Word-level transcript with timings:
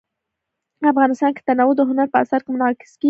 افغانستان 0.93 1.31
کې 1.35 1.41
تنوع 1.47 1.71
د 1.77 1.81
هنر 1.89 2.07
په 2.11 2.17
اثار 2.23 2.39
کې 2.43 2.49
منعکس 2.55 2.89
کېږي. 2.91 2.99